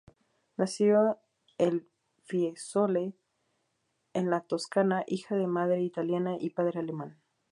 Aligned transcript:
Nació 0.57 1.19
el 1.59 1.87
Fiesole, 2.23 3.13
en 4.13 4.31
la 4.31 4.39
Toscana, 4.41 5.03
hija 5.05 5.35
de 5.35 5.45
madre 5.45 5.83
italiana 5.83 6.37
y 6.39 6.49
padre 6.49 6.79
alemán. 6.79 7.19